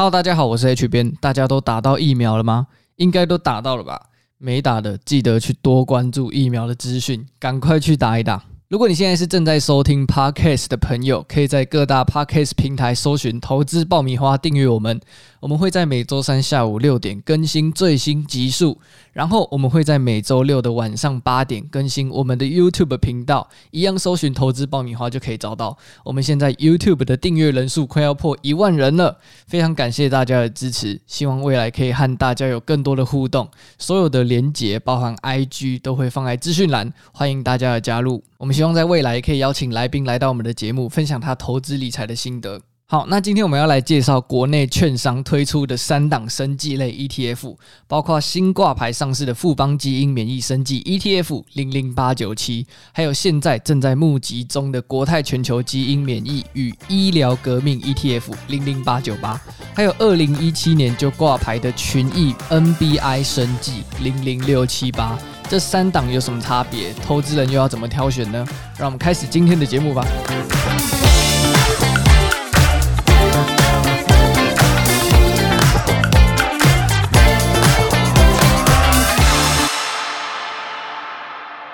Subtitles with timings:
[0.00, 1.12] Hello，大家好，我是 H 编。
[1.20, 2.68] 大家都打到疫苗了吗？
[2.96, 4.00] 应该都打到了吧？
[4.38, 8.42] 没打的记得去多关注疫苗的资讯，赶快去打一打。
[8.68, 14.98] 如果你现在是正在收听 Podcast 的朋友，可以在各大 Podcast 平台搜寻“投资爆米花”，订阅我们。
[15.40, 18.78] 我们会在每周三下午六点更新最新集数，
[19.14, 25.78] 然后我们会在每周六的晚上八点更新我们的 YouTube 频道，一样搜寻“投资爆米花”就可以找到。
[26.04, 33.48] 我们现在 YouTube 的订阅人数快要破一万人了，非常感谢大家的支持，希望未来可以和大家有更多的互动。
[33.78, 38.22] 所有的连结，包含 IG，都会放在资讯栏，欢迎大家的加入。
[38.36, 42.60] 我们希望在未来可以邀请来宾来到我们的节目，分享他投资理财的心得。
[42.92, 47.54] 好，那今天我们要来介绍国内券商推出的三档生技类 ETF，
[47.86, 59.40] 包括新挂牌上市的富邦基因免疫生技 ETF 零零八九七，还有现在正在募集中的国泰全球基因免疫与医疗革命 ETF 零零八九八，
[59.72, 65.16] 还有二零一七年就挂牌的群益 NBI 生技零零六七八。
[65.48, 66.92] 这三档有什么差别？
[66.94, 68.44] 投资人又要怎么挑选呢？
[68.76, 70.04] 让我们开始今天的节目吧。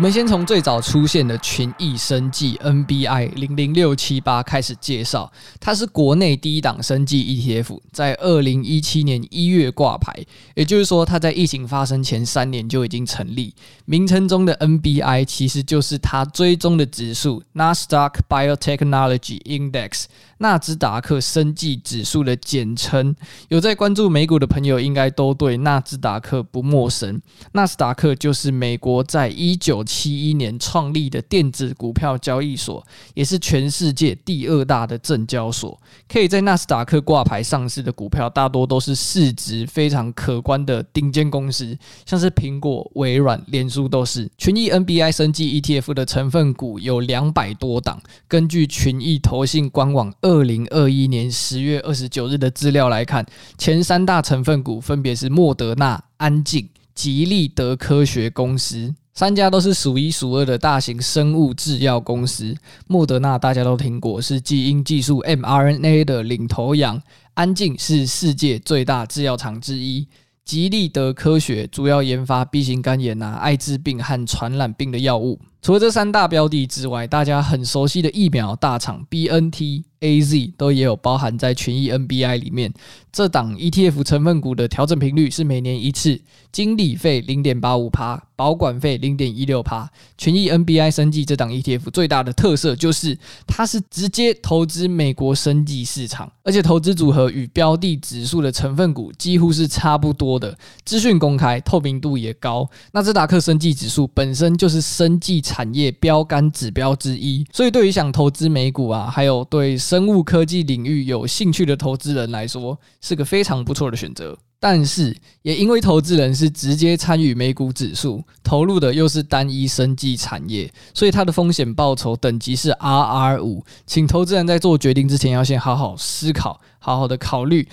[0.00, 13.54] 我们先从最早出现的群益生技 NBI 零零六七八开始介绍，它是国内第一档生技 ETF，在二零一七年一月挂牌，也就是说，它在疫情发生前三年就已经成立。
[13.84, 20.04] 名称中的 NBI 其实就是它追踪的指数 Nasdaq Biotechnology Index。
[20.42, 23.14] 纳斯达克生技指数的简称，
[23.48, 27.20] 有在关注美股的朋友应该都对纳斯达克不陌生。
[27.52, 35.76] 纳斯达克就是美国在一九七一年创立的电子股票交易所，也是全世界第二大的证交所。
[36.08, 44.30] 可以在纳斯达克挂牌上市的股票，大多都是市值非常可观的顶尖公司，像是苹果、微软、脸书都是。
[44.38, 53.26] 群益 NBI 生技 ETF 的成分股有两百多档，根据群益投信官网二零二一年十月二十九日的资料来看，
[53.58, 62.54] 前三大成分股分别是莫德纳、安进、吉利德科学公司，三家都是数一数二的大型生物制药公司。
[62.86, 66.98] 莫德纳大家都听过，是基因技术 mRNA 的领头羊；
[67.34, 70.06] 安进是世界最大制药厂之一。
[70.44, 75.40] 吉利德科学主要研发 B 型肝炎、啊、艾滋病和传染病的药物。
[75.62, 82.72] 除了这三大标的之外，大家很熟悉的疫苗大厂 BNT、AZ 都也有包含在群益 NBI 里面。
[83.12, 86.20] 这档 ETF 成分股的调整频率是每年一次，
[86.52, 89.90] 经理费零点八五趴，保管费零点一六趴。
[90.16, 102.70] 群益 NBI 生技这档 ETF 最大的特色就是它是直接投资美国生技市场，而且投资组合与标的指数的成分股几乎是差不多的，资讯公开，透明度也高。
[102.92, 114.38] 纳斯达克生技指数本身就是生技产业标杆指标之一，所以对于想投资美股啊，还有对生物科技领域有兴趣的投资人来说，是个非常不错的选择。
[114.60, 127.66] 但是，也因为投资人是直接参与美股指数，投入的又是单一生技产业，所以它的风险报酬等级是 RR 五，请投资人在做决定之前要先好好思考，好好的考虑。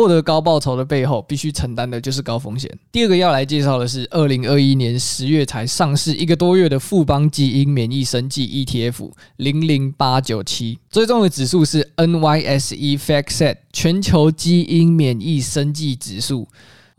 [0.00, 2.70] 获得高报酬的背后，必须承担的就是高风险。
[2.90, 16.48] 第二个要来介绍的是，二零二一年十月才上市一个多月的富邦基因免疫生计 ETF 零零八九七，追踪的指数是 NYSE FactSet 全球基因免疫生计指数。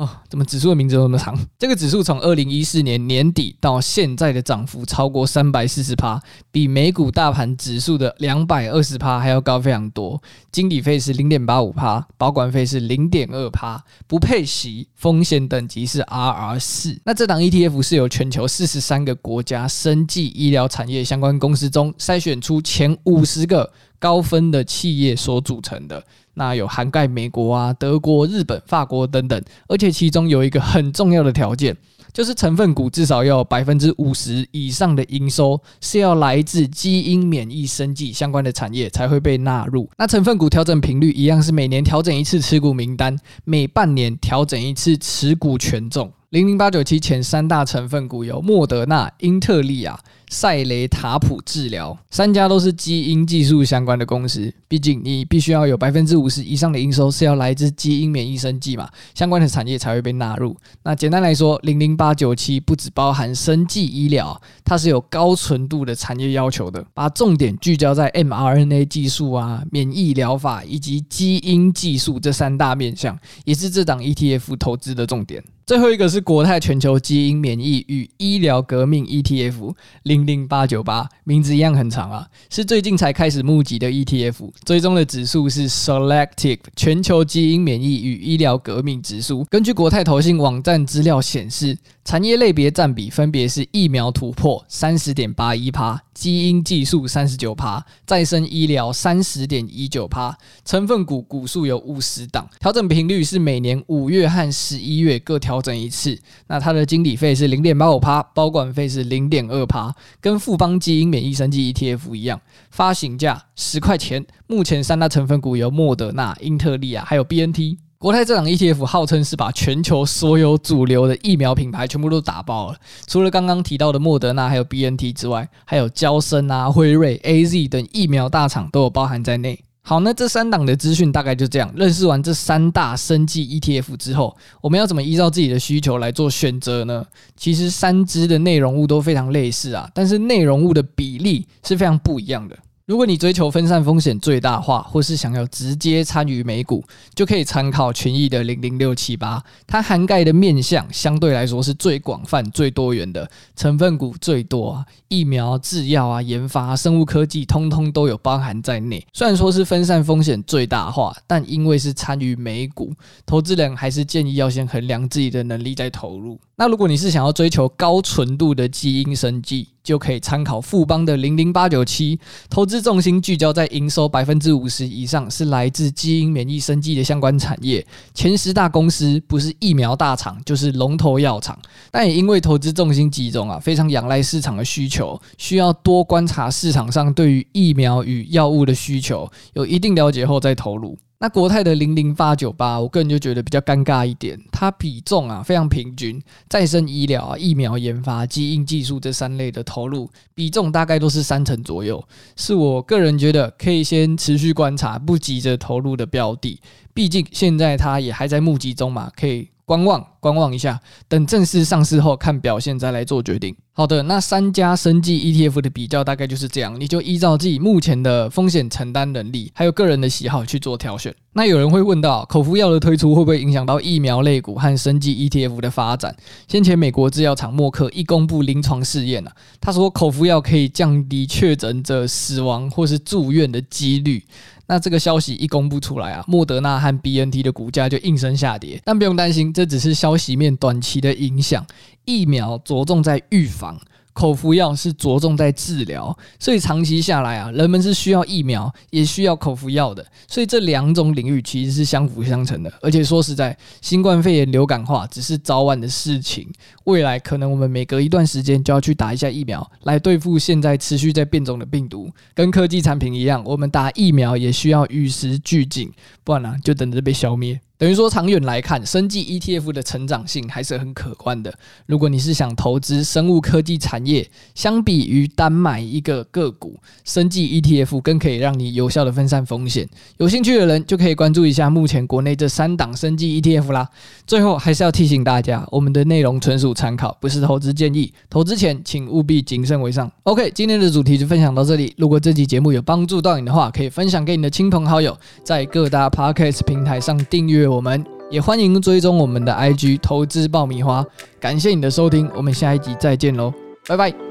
[0.00, 1.38] 哦，怎么指数的名字都那么长？
[1.60, 6.18] 这个指数从二零一四年年底到现在的涨幅超过三百四十趴，
[6.50, 10.22] 比美股大盘指数的两百二十趴还要高非常多。
[10.50, 16.98] 经理费是零点八五趴，保管费是零点二趴，不配息，风险等级是 RR 四。
[17.04, 26.02] 那这档 ETF 是由全球四十三个国家生技医疗产业相关公司中筛选出前五十个高分的企业所组成的。
[26.34, 31.76] 那有涵盖美国啊、德国、日本、法国等等，而且其中有一个很重要的条件，
[32.12, 39.88] 就是成分股至少要百分之五十以上的营收是要来自基因免疫生技相关的产业才会被纳入。
[39.98, 46.10] 那成分股调整频率一样是每年调整一次持股名单，每半年调整一次持股权重。
[46.30, 49.98] 零零八九七前三大成分股有莫德纳、英特利亚。
[50.30, 54.50] 赛雷塔普治疗，三家都是基因技术相关的公司。
[54.68, 60.56] 毕竟你必须要有百分之五十以上的营收是要来自基因免疫生技嘛，相关的产业才会被纳入。
[60.84, 75.42] 那简单来说，零零八九七不只包含生技医疗，它是有高纯度的产业要求的，把重点聚焦在 mRNA 技术啊、免疫疗法以及基因技术这三大面向，也是这档 ETF 投资的重点。
[75.66, 79.72] 最后一个是国泰全球基因免疫与医疗革命 ETF
[80.02, 89.44] 零零八九八，名字一样很长啊，是最近才开始募集的 ETF，追踪的指数是 Selective 全球基因免疫与医疗革命指数。
[89.44, 105.60] 根据国泰投信网站资料显示，产业类别占比分别是疫苗突破三十点八一趴，基因技术三十九趴，再生医疗三十点一九趴，成分股股数有五十档，调整频率是每年五月和十一月各调。
[105.60, 112.40] 整一次，那它的经理费是零点八五趴，保管费是零点二趴，跟富邦基因免疫生技 ETF 一样，
[112.70, 114.24] 发行价十块钱。
[114.46, 117.78] 目前三大成分股有莫德纳、英特利啊，还有 BNT。
[117.98, 129.62] 国泰这档 ETF 号称是把全球所有主流的疫苗品牌全部都打爆了，除了刚刚提到的莫德纳还有 BNT 之外，还有娇生啊、辉瑞、AZ 等疫苗大厂都有包含在内。
[129.90, 131.68] 好，那这三档的资讯大概就这样。
[131.74, 137.04] 认识完这三大生技 ETF 之后，我们要怎么依照自己的需求来做选择呢？
[137.34, 142.56] 其实三支的内容物都非常类似啊，但是内容物的比例是非常不一样的。
[142.90, 146.82] 如果你追求分散风险最大化，或是想要直接参与美股，
[147.14, 159.06] 就可以参考群益的零零六七八，它涵盖的面向相对来说是最广泛、最多元的，成分股最多，疫苗、制药啊、研发、生物科技，通通都有包含在内。
[159.12, 162.92] 虽然说是分散风险最大化，但因为是参与美股，
[163.24, 166.40] 投资人还是建议要先衡量自己的能力再投入。
[166.56, 172.20] 那如果你是想要追求高纯度的基因生技，就可以参考富邦的零零八九七，
[172.50, 177.84] 投资重心聚焦在营收百分之五十以上是来自基因免疫生技的相关产业，
[178.14, 181.58] 前十大公司不是疫苗大厂就是龙头药厂，
[181.90, 190.96] 但也因为投资重心集中啊，非常仰赖市场的需求，需要多观察市场上对于疫苗与药物的需求，有一定了解后再投入。
[191.22, 196.18] 那国泰的零零八九八，我个人就觉得比较尴尬一点，它比重啊非常平均，
[196.48, 202.02] 再生医疗啊、疫苗研发、基因技术这三类的投入比重大概都是三成左右，
[202.36, 206.58] 是我个人觉得可以先持续观察，不急着投入的标的，
[206.94, 209.50] 毕竟现在它也还在募集中嘛，可以。
[209.66, 213.54] 观望观望一下，等正式上市后看表现再来做决定。
[213.80, 221.14] 好的，那三家生技 ETF 的比较大概就是这样，你就依照自己目前的风险承担能力，还有个人的喜好去做挑选。
[221.32, 226.14] 那有人会问到，口服药的推出会不会影响到疫苗类股和生技 ETF 的发展？
[226.46, 229.32] 先前美国制药厂默克一公布临床试验啊，
[229.62, 234.22] 他说口服药可以降低确诊者死亡或是住院的几率。
[234.66, 238.80] 那这个消息一公布出来啊，莫德纳和 BNT 的股价就应声下跌。
[238.84, 241.64] 但不用担心，这只是消息面短期的影响。
[242.06, 243.69] 疫苗着重在预防。
[244.12, 252.72] 口服药是着重在治疗，所以长期下来啊，人们是需要疫苗，也需要口服药的，所以这两种领域其实是相辅相成的。
[252.82, 256.48] 而且说实在，新冠肺炎流感化只是早晚的事情，
[256.84, 262.10] 未来可能我们每隔一段时间就要去打一下疫苗，来对付现在持续在变种的病毒。
[262.34, 265.90] 跟科技产品一样，我们打疫苗也需要与时俱进，
[266.24, 267.60] 不然呢、啊，就等着被消灭。
[267.80, 271.50] 等于说，长远来看，生技 ETF 的成长性还是很可观的。
[271.86, 279.88] 如果你是想投资生物科技产业，相比于单买一个个股，生技 ETF 更可以让你有效的分散风险。
[280.18, 283.88] 有兴趣的人就可以关注一下目前国内这三档生技 ETF 啦。
[284.26, 290.12] 最后还是要提醒大家，我们的内容纯属参考，不是投资建议，投资前请务必谨慎为上。
[290.24, 291.94] OK，今天的主题就分享到这里。
[291.96, 297.69] 如果这期节目有帮助到你的话，可以分享给你的亲朋好友，在各大 Podcast 平台上订阅。
[297.70, 301.04] 我们也欢迎追踪我们的 IG 投资爆米花，
[301.40, 303.52] 感谢你的收听，我们下一集再见喽，
[303.86, 304.29] 拜拜。